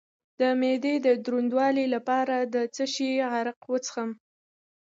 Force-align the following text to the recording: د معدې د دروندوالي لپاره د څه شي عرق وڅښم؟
د 0.39 0.41
معدې 0.59 0.95
د 1.07 1.07
دروندوالي 1.25 1.85
لپاره 1.95 2.35
د 2.53 2.55
څه 2.75 2.83
شي 2.93 3.09
عرق 3.33 3.59
وڅښم؟ 3.71 4.09